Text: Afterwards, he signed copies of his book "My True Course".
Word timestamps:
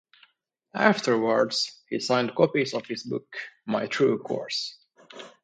Afterwards, 0.73 1.83
he 1.87 1.99
signed 1.99 2.33
copies 2.33 2.73
of 2.73 2.87
his 2.87 3.03
book 3.03 3.27
"My 3.67 3.85
True 3.85 4.17
Course". 4.17 4.79